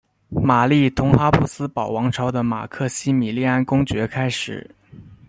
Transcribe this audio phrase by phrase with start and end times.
[0.31, 4.67] 玛丽同哈布斯堡王朝的马克西米利安公爵开始。